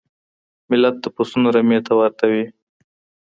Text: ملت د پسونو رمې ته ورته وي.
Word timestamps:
ملت 0.69 0.95
د 1.01 1.05
پسونو 1.15 1.47
رمې 1.55 1.79
ته 1.85 1.91
ورته 1.99 2.25
وي. 2.31 2.45